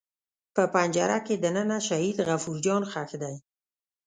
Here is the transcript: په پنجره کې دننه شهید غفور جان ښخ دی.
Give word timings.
په 0.55 0.63
پنجره 0.73 1.17
کې 1.25 1.35
دننه 1.43 1.77
شهید 1.87 2.17
غفور 2.27 2.57
جان 2.65 2.83
ښخ 2.91 3.11
دی. 3.21 3.35